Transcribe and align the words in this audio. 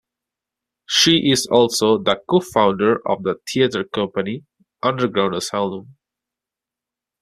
She 0.89 1.29
is 1.29 1.45
also 1.45 1.99
the 1.99 2.19
co-founder 2.27 3.07
of 3.07 3.21
the 3.21 3.35
theater 3.47 3.83
company 3.83 4.43
Underground 4.81 5.35
Asylum. 5.35 5.95